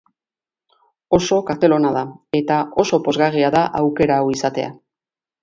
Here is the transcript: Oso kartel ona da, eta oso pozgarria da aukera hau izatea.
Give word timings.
Oso 1.17 1.37
kartel 1.49 1.75
ona 1.77 1.91
da, 1.97 2.03
eta 2.39 2.57
oso 2.85 3.01
pozgarria 3.09 3.53
da 3.59 3.63
aukera 3.83 4.19
hau 4.25 4.35
izatea. 4.39 4.75